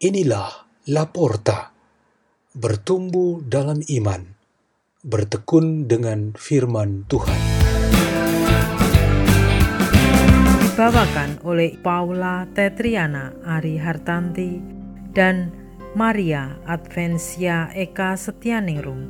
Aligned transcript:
Inilah 0.00 0.64
Laporta, 0.88 1.76
bertumbuh 2.56 3.44
dalam 3.44 3.84
iman, 3.84 4.32
bertekun 5.04 5.92
dengan 5.92 6.32
firman 6.32 7.04
Tuhan. 7.04 7.36
Dibawakan 10.64 11.44
oleh 11.44 11.76
Paula 11.84 12.48
Tetriana 12.48 13.36
Ari 13.44 13.76
Hartanti 13.76 14.56
dan 15.12 15.52
Maria 15.92 16.56
Advensia 16.64 17.68
Eka 17.76 18.16
Setianingrum 18.16 19.04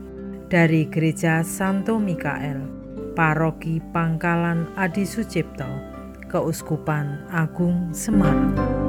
dari 0.50 0.90
Gereja 0.90 1.46
Santo 1.46 2.02
Mikael, 2.02 2.66
Paroki 3.14 3.78
Pangkalan 3.94 4.66
Adi 4.74 5.06
Sucipto, 5.06 5.70
Keuskupan 6.26 7.30
Agung 7.30 7.94
Semarang. 7.94 8.79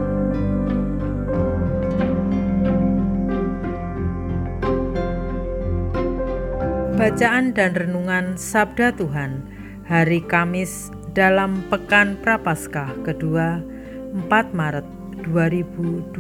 Bacaan 7.02 7.50
dan 7.58 7.74
renungan 7.74 8.38
Sabda 8.38 8.94
Tuhan 8.94 9.42
hari 9.90 10.22
Kamis 10.22 10.94
dalam 11.18 11.66
Pekan 11.66 12.14
Prapaskah 12.22 12.94
kedua 13.02 13.58
4 14.14 14.30
Maret 14.54 14.86
2021. 15.26 16.14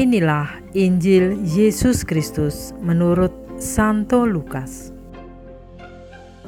Inilah 0.00 0.48
Injil 0.72 1.44
Yesus 1.44 2.08
Kristus 2.08 2.72
menurut 2.80 3.36
Santo 3.60 4.24
Lukas. 4.24 4.96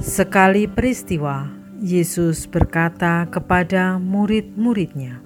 Sekali 0.00 0.64
peristiwa, 0.64 1.59
Yesus 1.80 2.44
berkata 2.44 3.24
kepada 3.32 3.96
murid-muridnya, 3.96 5.24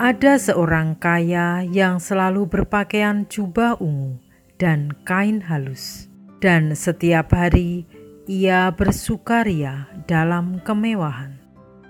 "Ada 0.00 0.40
seorang 0.40 0.96
kaya 0.96 1.60
yang 1.68 2.00
selalu 2.00 2.48
berpakaian 2.48 3.28
jubah 3.28 3.76
ungu 3.76 4.16
dan 4.56 4.88
kain 5.04 5.44
halus, 5.44 6.08
dan 6.40 6.72
setiap 6.72 7.36
hari 7.36 7.84
ia 8.24 8.72
bersukaria 8.72 9.84
dalam 10.08 10.64
kemewahan. 10.64 11.36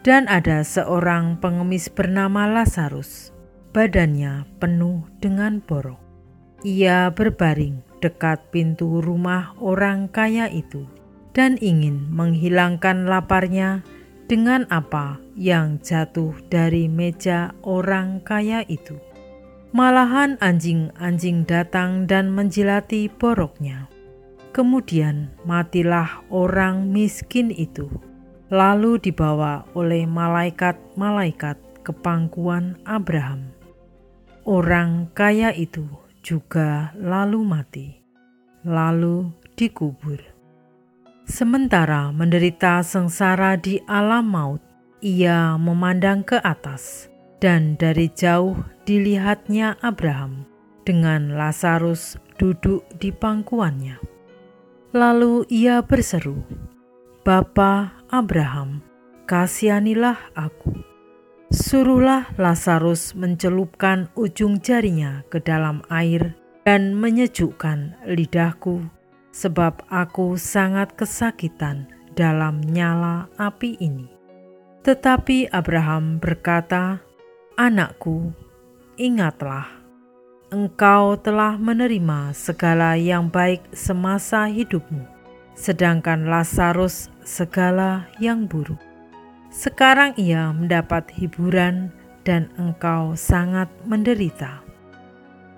Dan 0.02 0.26
ada 0.26 0.66
seorang 0.66 1.38
pengemis 1.38 1.86
bernama 1.86 2.50
Lazarus, 2.50 3.30
badannya 3.70 4.50
penuh 4.58 5.06
dengan 5.22 5.62
borok. 5.62 6.02
Ia 6.66 7.14
berbaring 7.14 8.02
dekat 8.02 8.50
pintu 8.50 8.98
rumah 8.98 9.54
orang 9.62 10.10
kaya 10.10 10.50
itu 10.50 10.90
dan 11.32 11.56
ingin 11.60 12.08
menghilangkan 12.12 13.08
laparnya 13.08 13.84
dengan 14.28 14.64
apa 14.72 15.20
yang 15.36 15.76
jatuh 15.80 16.32
dari 16.48 16.88
meja 16.88 17.52
orang 17.64 18.24
kaya 18.24 18.64
itu. 18.68 18.96
Malahan 19.72 20.36
anjing-anjing 20.44 21.48
datang 21.48 22.04
dan 22.04 22.28
menjilati 22.28 23.08
boroknya. 23.08 23.88
Kemudian 24.52 25.32
matilah 25.48 26.20
orang 26.28 26.92
miskin 26.92 27.48
itu, 27.48 27.88
lalu 28.52 29.00
dibawa 29.00 29.64
oleh 29.72 30.04
malaikat-malaikat 30.04 31.56
ke 31.80 31.92
pangkuan 32.04 32.76
Abraham. 32.84 33.48
Orang 34.44 35.08
kaya 35.16 35.56
itu 35.56 35.88
juga 36.20 36.92
lalu 37.00 37.40
mati, 37.40 37.88
lalu 38.64 39.32
dikubur. 39.56 40.31
Sementara 41.32 42.12
menderita 42.12 42.84
sengsara 42.84 43.56
di 43.56 43.80
alam 43.88 44.28
maut, 44.28 44.60
ia 45.00 45.56
memandang 45.56 46.20
ke 46.20 46.36
atas, 46.36 47.08
dan 47.40 47.72
dari 47.80 48.12
jauh 48.12 48.52
dilihatnya 48.84 49.80
Abraham 49.80 50.44
dengan 50.84 51.32
Lazarus 51.32 52.20
duduk 52.36 52.84
di 53.00 53.08
pangkuannya. 53.16 53.96
Lalu 54.92 55.48
ia 55.48 55.80
berseru, 55.80 56.36
"Bapa 57.24 57.96
Abraham, 58.12 58.84
kasihanilah 59.24 60.36
aku. 60.36 60.84
Suruhlah 61.48 62.28
Lazarus 62.36 63.16
mencelupkan 63.16 64.12
ujung 64.20 64.60
jarinya 64.60 65.24
ke 65.32 65.40
dalam 65.40 65.80
air 65.88 66.36
dan 66.68 66.92
menyejukkan 66.92 67.96
lidahku, 68.04 68.84
sebab 69.32 69.82
aku 69.88 70.38
sangat 70.38 70.94
kesakitan 70.94 71.88
dalam 72.14 72.60
nyala 72.62 73.26
api 73.40 73.80
ini." 73.80 74.06
Tetapi 74.86 75.50
Abraham 75.50 76.20
berkata, 76.22 77.00
"Anakku, 77.58 78.30
ingatlah." 79.00 79.82
engkau 80.52 81.16
telah 81.16 81.56
menerima 81.56 82.36
segala 82.36 82.94
yang 83.00 83.32
baik 83.32 83.64
semasa 83.72 84.52
hidupmu, 84.52 85.08
sedangkan 85.56 86.28
Lazarus 86.28 87.08
segala 87.24 88.04
yang 88.20 88.44
buruk. 88.44 88.78
Sekarang 89.48 90.12
ia 90.20 90.52
mendapat 90.52 91.08
hiburan, 91.16 91.88
dan 92.22 92.46
engkau 92.54 93.18
sangat 93.18 93.66
menderita. 93.82 94.62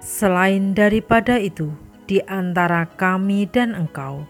Selain 0.01 0.73
daripada 0.73 1.37
itu, 1.37 1.77
di 2.05 2.21
antara 2.25 2.89
kami 2.89 3.49
dan 3.49 3.73
engkau 3.73 4.25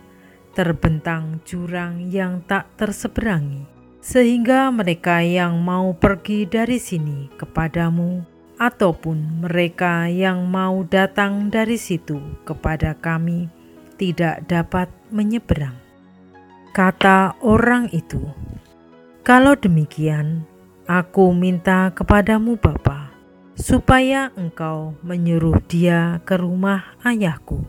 terbentang 0.55 1.43
jurang 1.43 2.09
yang 2.09 2.47
tak 2.47 2.71
terseberangi, 2.79 3.67
sehingga 3.99 4.71
mereka 4.71 5.21
yang 5.21 5.59
mau 5.61 5.93
pergi 5.99 6.47
dari 6.47 6.79
sini 6.79 7.27
kepadamu 7.35 8.23
ataupun 8.55 9.43
mereka 9.43 10.07
yang 10.07 10.47
mau 10.47 10.87
datang 10.87 11.51
dari 11.51 11.75
situ 11.75 12.23
kepada 12.47 12.95
kami 12.95 13.51
tidak 13.99 14.47
dapat 14.47 14.87
menyeberang. 15.11 15.75
Kata 16.71 17.39
orang 17.43 17.91
itu, 17.91 18.23
"Kalau 19.27 19.59
demikian, 19.59 20.47
aku 20.87 21.35
minta 21.35 21.91
kepadamu, 21.95 22.59
Bapa, 22.59 23.04
supaya 23.55 24.35
engkau 24.35 24.99
menyuruh 25.07 25.63
dia 25.67 26.23
ke 26.27 26.39
rumah 26.39 26.99
ayahku, 27.07 27.63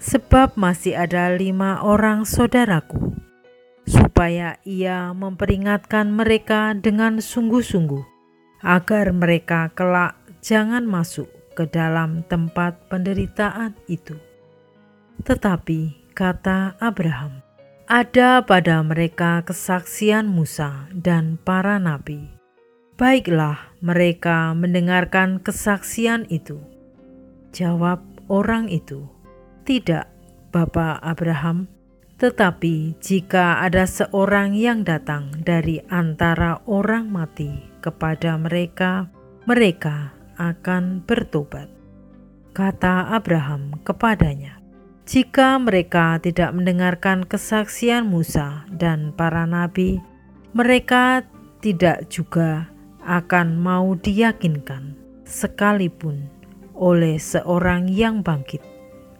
sebab 0.00 0.56
masih 0.56 0.96
ada 0.96 1.32
lima 1.32 1.80
orang 1.80 2.28
saudaraku, 2.28 3.16
supaya 3.84 4.60
ia 4.62 5.10
memperingatkan 5.16 6.12
mereka 6.12 6.76
dengan 6.76 7.20
sungguh-sungguh." 7.20 8.16
agar 8.66 9.14
mereka 9.14 9.70
kelak 9.78 10.18
jangan 10.42 10.82
masuk 10.82 11.30
ke 11.54 11.70
dalam 11.70 12.26
tempat 12.26 12.90
penderitaan 12.90 13.78
itu. 13.86 14.18
Tetapi 15.22 16.12
kata 16.12 16.76
Abraham, 16.82 17.40
ada 17.86 18.44
pada 18.44 18.82
mereka 18.82 19.46
kesaksian 19.46 20.28
Musa 20.28 20.90
dan 20.92 21.40
para 21.40 21.78
nabi. 21.78 22.35
Baiklah 22.96 23.76
mereka 23.84 24.56
mendengarkan 24.56 25.36
kesaksian 25.44 26.24
itu. 26.32 26.56
Jawab 27.52 28.00
orang 28.32 28.72
itu, 28.72 29.04
"Tidak, 29.68 30.08
Bapak 30.48 31.04
Abraham, 31.04 31.68
tetapi 32.16 32.96
jika 32.96 33.60
ada 33.60 33.84
seorang 33.84 34.56
yang 34.56 34.80
datang 34.80 35.28
dari 35.44 35.84
antara 35.92 36.64
orang 36.64 37.12
mati 37.12 37.68
kepada 37.84 38.40
mereka, 38.40 39.12
mereka 39.44 40.16
akan 40.40 41.04
bertobat. 41.04 41.68
Kata 42.56 43.12
Abraham 43.12 43.76
kepadanya, 43.84 44.56
"Jika 45.04 45.60
mereka 45.60 46.16
tidak 46.16 46.56
mendengarkan 46.56 47.28
kesaksian 47.28 48.08
Musa 48.08 48.64
dan 48.72 49.12
para 49.12 49.44
nabi, 49.44 50.00
mereka 50.56 51.28
tidak 51.60 52.08
juga 52.08 52.72
akan 53.06 53.56
mau 53.56 53.94
diyakinkan, 53.94 54.98
sekalipun 55.22 56.26
oleh 56.74 57.16
seorang 57.16 57.88
yang 57.88 58.20
bangkit 58.20 58.60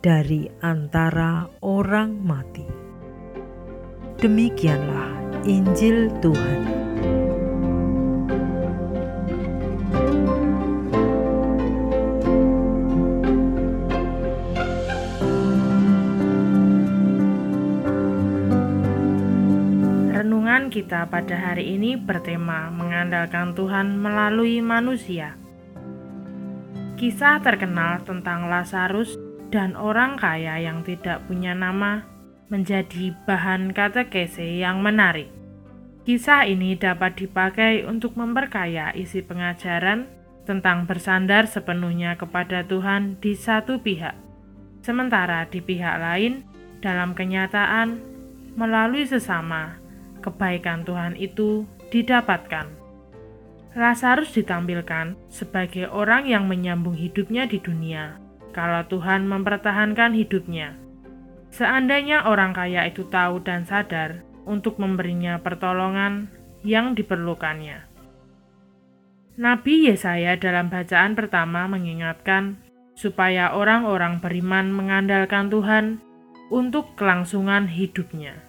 dari 0.03 0.51
antara 0.61 1.49
orang 1.65 2.19
mati." 2.21 2.67
Demikianlah 4.21 5.41
Injil 5.47 6.13
Tuhan. 6.21 6.76
Renungan 20.57 20.73
kita 20.73 21.05
pada 21.13 21.37
hari 21.37 21.77
ini 21.77 22.01
bertema 22.01 22.73
mengandalkan 22.73 23.53
Tuhan 23.53 24.01
melalui 24.01 24.65
manusia. 24.65 25.37
Kisah 26.97 27.45
terkenal 27.45 28.01
tentang 28.09 28.49
Lazarus 28.49 29.21
dan 29.53 29.77
orang 29.77 30.17
kaya 30.17 30.57
yang 30.57 30.81
tidak 30.81 31.21
punya 31.29 31.53
nama 31.53 32.09
menjadi 32.49 33.13
bahan 33.29 33.77
katekese 33.77 34.57
yang 34.57 34.81
menarik. 34.81 35.29
Kisah 36.09 36.49
ini 36.49 36.73
dapat 36.73 37.21
dipakai 37.21 37.85
untuk 37.85 38.17
memperkaya 38.17 38.97
isi 38.97 39.21
pengajaran 39.21 40.09
tentang 40.49 40.89
bersandar 40.89 41.53
sepenuhnya 41.53 42.17
kepada 42.17 42.65
Tuhan 42.65 43.21
di 43.21 43.37
satu 43.37 43.85
pihak, 43.85 44.17
sementara 44.81 45.45
di 45.53 45.61
pihak 45.61 46.01
lain, 46.01 46.49
dalam 46.81 47.13
kenyataan, 47.13 48.01
melalui 48.57 49.05
sesama, 49.05 49.85
kebaikan 50.27 50.83
Tuhan 50.83 51.15
itu 51.15 51.63
didapatkan. 51.95 52.67
Lazarus 53.79 54.35
ditampilkan 54.35 55.15
sebagai 55.31 55.87
orang 55.93 56.27
yang 56.27 56.51
menyambung 56.51 56.99
hidupnya 56.99 57.47
di 57.47 57.63
dunia, 57.63 58.19
kalau 58.51 58.83
Tuhan 58.91 59.31
mempertahankan 59.31 60.17
hidupnya. 60.17 60.75
Seandainya 61.55 62.27
orang 62.27 62.57
kaya 62.57 62.91
itu 62.91 63.07
tahu 63.07 63.45
dan 63.47 63.63
sadar 63.69 64.27
untuk 64.49 64.83
memberinya 64.83 65.39
pertolongan 65.39 66.27
yang 66.67 66.97
diperlukannya. 66.97 67.87
Nabi 69.37 69.93
Yesaya 69.93 70.41
dalam 70.41 70.73
bacaan 70.73 71.13
pertama 71.13 71.69
mengingatkan 71.69 72.57
supaya 72.97 73.53
orang-orang 73.53 74.25
beriman 74.25 74.73
mengandalkan 74.73 75.53
Tuhan 75.53 76.01
untuk 76.49 76.97
kelangsungan 76.97 77.69
hidupnya. 77.69 78.46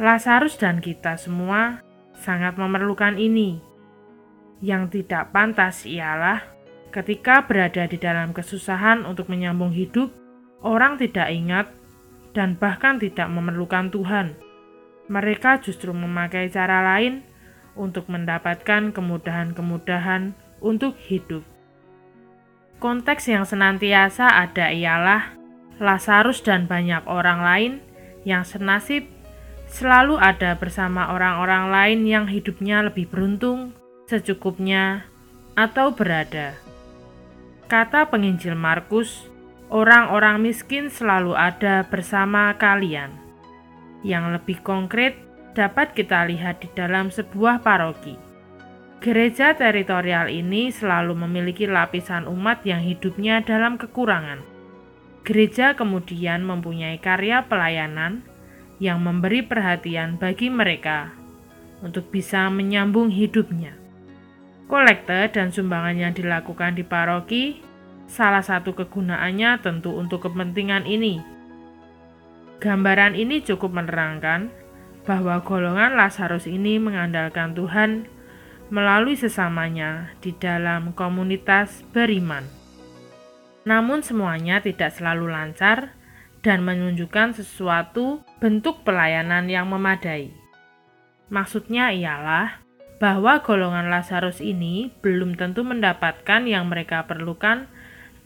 Lazarus 0.00 0.56
dan 0.56 0.80
kita 0.80 1.20
semua 1.20 1.84
sangat 2.16 2.56
memerlukan 2.56 3.20
ini. 3.20 3.60
Yang 4.64 4.96
tidak 4.96 5.36
pantas 5.36 5.84
ialah 5.84 6.40
ketika 6.88 7.44
berada 7.44 7.84
di 7.84 8.00
dalam 8.00 8.32
kesusahan 8.32 9.04
untuk 9.04 9.28
menyambung 9.28 9.76
hidup, 9.76 10.08
orang 10.64 10.96
tidak 10.96 11.28
ingat 11.28 11.68
dan 12.32 12.56
bahkan 12.56 12.96
tidak 12.96 13.28
memerlukan 13.28 13.92
Tuhan 13.92 14.50
mereka 15.10 15.58
justru 15.58 15.90
memakai 15.90 16.46
cara 16.46 16.86
lain 16.86 17.26
untuk 17.74 18.06
mendapatkan 18.06 18.94
kemudahan-kemudahan 18.94 20.30
untuk 20.62 20.94
hidup. 21.10 21.42
Konteks 22.78 23.26
yang 23.26 23.42
senantiasa 23.42 24.30
ada 24.30 24.70
ialah 24.70 25.34
Lazarus 25.82 26.40
dan 26.46 26.70
banyak 26.70 27.02
orang 27.10 27.42
lain 27.42 27.72
yang 28.22 28.46
senasib 28.46 29.04
selalu 29.70 30.18
ada 30.18 30.58
bersama 30.58 31.14
orang-orang 31.14 31.70
lain 31.70 32.00
yang 32.02 32.26
hidupnya 32.26 32.82
lebih 32.82 33.06
beruntung, 33.06 33.70
secukupnya, 34.10 35.06
atau 35.54 35.94
berada. 35.94 36.58
Kata 37.70 38.10
penginjil 38.10 38.58
Markus, 38.58 39.30
orang-orang 39.70 40.42
miskin 40.42 40.90
selalu 40.90 41.38
ada 41.38 41.86
bersama 41.86 42.50
kalian. 42.58 43.14
Yang 44.02 44.42
lebih 44.42 44.58
konkret 44.66 45.14
dapat 45.54 45.94
kita 45.94 46.26
lihat 46.26 46.66
di 46.66 46.68
dalam 46.74 47.14
sebuah 47.14 47.62
paroki. 47.62 48.18
Gereja 49.00 49.56
teritorial 49.56 50.28
ini 50.28 50.68
selalu 50.68 51.24
memiliki 51.24 51.64
lapisan 51.64 52.28
umat 52.28 52.66
yang 52.68 52.84
hidupnya 52.84 53.40
dalam 53.40 53.80
kekurangan. 53.80 54.44
Gereja 55.24 55.72
kemudian 55.72 56.44
mempunyai 56.44 57.00
karya 57.00 57.44
pelayanan 57.48 58.24
yang 58.80 59.04
memberi 59.04 59.44
perhatian 59.44 60.16
bagi 60.16 60.48
mereka 60.48 61.12
untuk 61.84 62.10
bisa 62.10 62.48
menyambung 62.48 63.12
hidupnya. 63.12 63.76
Kolekte 64.66 65.30
dan 65.30 65.52
sumbangan 65.52 65.94
yang 65.94 66.12
dilakukan 66.16 66.74
di 66.74 66.82
paroki, 66.82 67.60
salah 68.08 68.42
satu 68.42 68.72
kegunaannya 68.72 69.60
tentu 69.60 69.92
untuk 69.94 70.24
kepentingan 70.24 70.88
ini, 70.88 71.20
Gambaran 72.60 73.16
ini 73.16 73.40
cukup 73.40 73.72
menerangkan 73.72 74.52
bahwa 75.08 75.40
golongan 75.40 75.96
Lazarus 75.96 76.44
ini 76.44 76.76
mengandalkan 76.76 77.56
Tuhan 77.56 78.04
melalui 78.68 79.16
sesamanya 79.16 80.12
di 80.20 80.36
dalam 80.36 80.92
komunitas 80.92 81.80
beriman. 81.88 82.44
Namun 83.64 84.04
semuanya 84.04 84.60
tidak 84.60 84.92
selalu 84.92 85.32
lancar 85.32 85.96
dan 86.40 86.64
menunjukkan 86.64 87.36
sesuatu 87.36 88.24
bentuk 88.40 88.84
pelayanan 88.84 89.48
yang 89.48 89.68
memadai. 89.68 90.32
Maksudnya 91.28 91.92
ialah 91.92 92.64
bahwa 93.00 93.40
golongan 93.40 93.88
Lazarus 93.88 94.44
ini 94.44 94.92
belum 95.00 95.36
tentu 95.36 95.64
mendapatkan 95.64 96.44
yang 96.44 96.68
mereka 96.68 97.08
perlukan 97.08 97.68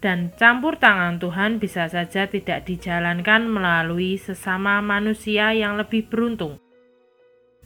dan 0.02 0.34
campur 0.36 0.76
tangan 0.76 1.16
Tuhan 1.16 1.62
bisa 1.62 1.88
saja 1.88 2.26
tidak 2.28 2.68
dijalankan 2.68 3.48
melalui 3.48 4.20
sesama 4.20 4.82
manusia 4.84 5.54
yang 5.54 5.78
lebih 5.80 6.10
beruntung. 6.10 6.60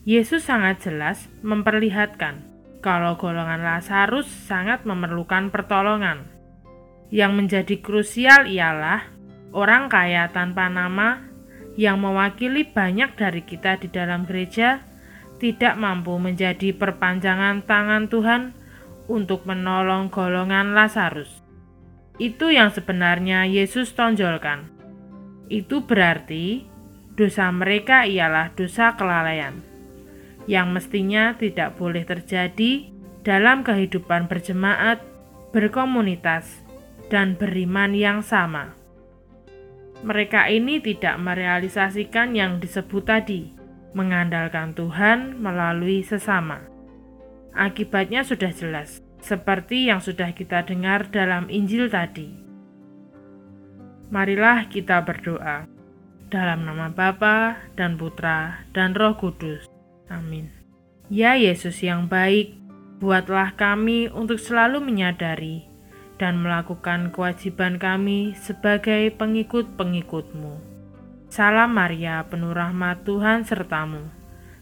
Yesus 0.07 0.47
sangat 0.47 0.79
jelas 0.85 1.27
memperlihatkan 1.43 2.39
kalau 2.79 3.19
golongan 3.19 3.59
Lazarus 3.59 4.25
sangat 4.25 4.87
memerlukan 4.87 5.51
pertolongan. 5.51 6.23
Yang 7.11 7.31
menjadi 7.35 7.75
krusial 7.83 8.47
ialah 8.47 9.18
orang 9.55 9.89
kaya 9.89 10.29
tanpa 10.29 10.69
nama 10.69 11.25
yang 11.79 12.01
mewakili 12.01 12.67
banyak 12.67 13.15
dari 13.15 13.41
kita 13.47 13.79
di 13.79 13.87
dalam 13.87 14.27
gereja 14.27 14.83
tidak 15.39 15.79
mampu 15.79 16.19
menjadi 16.19 16.75
perpanjangan 16.75 17.63
tangan 17.63 18.11
Tuhan 18.11 18.51
untuk 19.07 19.47
menolong 19.47 20.11
golongan 20.11 20.75
Lazarus. 20.75 21.41
Itu 22.19 22.51
yang 22.51 22.75
sebenarnya 22.75 23.47
Yesus 23.47 23.95
tonjolkan. 23.95 24.67
Itu 25.47 25.87
berarti 25.87 26.67
dosa 27.15 27.47
mereka 27.49 28.03
ialah 28.03 28.51
dosa 28.53 28.93
kelalaian, 28.99 29.63
yang 30.45 30.75
mestinya 30.75 31.33
tidak 31.39 31.79
boleh 31.79 32.03
terjadi 32.03 32.91
dalam 33.23 33.63
kehidupan 33.63 34.27
berjemaat, 34.27 34.99
berkomunitas, 35.55 36.63
dan 37.07 37.39
beriman 37.39 37.95
yang 37.95 38.19
sama. 38.21 38.78
Mereka 39.99 40.47
ini 40.47 40.79
tidak 40.79 41.19
merealisasikan 41.19 42.31
yang 42.31 42.63
disebut 42.63 43.03
tadi, 43.03 43.51
mengandalkan 43.91 44.71
Tuhan 44.71 45.35
melalui 45.35 46.07
sesama. 46.07 46.63
Akibatnya 47.51 48.23
sudah 48.23 48.55
jelas 48.55 49.03
seperti 49.19 49.91
yang 49.91 49.99
sudah 49.99 50.31
kita 50.31 50.63
dengar 50.63 51.11
dalam 51.11 51.51
Injil 51.51 51.91
tadi. 51.91 52.31
Marilah 54.09 54.71
kita 54.71 55.03
berdoa 55.03 55.67
dalam 56.31 56.65
nama 56.65 56.89
Bapa 56.89 57.59
dan 57.75 57.99
Putra 57.99 58.63
dan 58.71 58.95
Roh 58.95 59.19
Kudus. 59.19 59.67
Amin. 60.09 60.49
Ya 61.11 61.37
Yesus 61.37 61.83
yang 61.83 62.09
baik, 62.09 62.57
buatlah 63.03 63.53
kami 63.59 64.09
untuk 64.09 64.41
selalu 64.41 64.81
menyadari 64.81 65.68
dan 66.19 66.43
melakukan 66.43 67.15
kewajiban 67.15 67.79
kami 67.79 68.35
sebagai 68.35 69.09
pengikut-pengikutmu. 69.15 70.59
Salam 71.31 71.71
Maria, 71.71 72.27
penuh 72.27 72.51
rahmat 72.51 73.07
Tuhan 73.07 73.47
sertamu. 73.47 74.11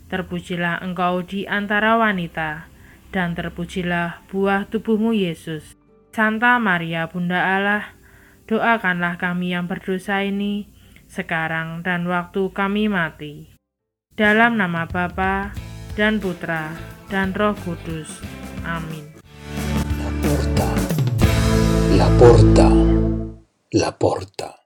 Terpujilah 0.08 0.86
engkau 0.86 1.26
di 1.26 1.50
antara 1.50 1.98
wanita, 1.98 2.70
dan 3.10 3.34
terpujilah 3.34 4.24
buah 4.30 4.70
tubuhmu 4.70 5.12
Yesus. 5.18 5.76
Santa 6.14 6.62
Maria 6.62 7.10
Bunda 7.10 7.42
Allah, 7.42 7.98
doakanlah 8.46 9.18
kami 9.18 9.58
yang 9.58 9.66
berdosa 9.66 10.24
ini, 10.24 10.70
sekarang 11.10 11.82
dan 11.82 12.06
waktu 12.06 12.54
kami 12.54 12.88
mati. 12.88 13.52
Dalam 14.18 14.58
nama 14.58 14.90
Bapa 14.90 15.54
dan 15.94 16.18
Putra 16.18 16.74
dan 17.08 17.38
Roh 17.38 17.54
Kudus. 17.54 18.22
Amin. 18.66 19.17
La 21.98 22.08
porta, 22.20 22.70
la 23.72 23.92
porta. 23.98 24.57